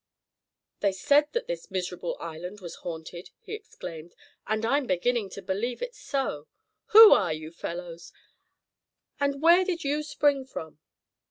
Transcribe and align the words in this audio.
"They 0.79 0.93
said 0.93 1.31
that 1.33 1.45
this 1.45 1.69
miserable 1.69 2.17
island 2.19 2.59
was 2.59 2.77
haunted," 2.81 3.29
he 3.39 3.53
exclaimed, 3.53 4.15
"and 4.47 4.65
I'm 4.65 4.87
beginning 4.87 5.29
to 5.37 5.43
believe 5.43 5.79
it's 5.79 5.99
so. 5.99 6.47
Who 6.87 7.13
are 7.13 7.33
you, 7.33 7.51
fellows, 7.51 8.11
and 9.19 9.43
where 9.43 9.63
did 9.63 9.83
you 9.83 10.01
spring 10.01 10.43
from?" 10.47 10.79